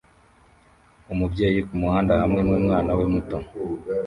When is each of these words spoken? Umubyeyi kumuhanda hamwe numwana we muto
Umubyeyi 1.13 1.59
kumuhanda 1.67 2.13
hamwe 2.21 2.39
numwana 2.45 2.91
we 2.99 3.05
muto 3.13 3.37